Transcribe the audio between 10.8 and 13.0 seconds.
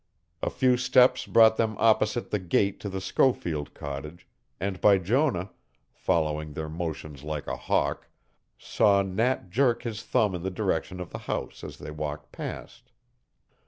of the house as they walked past.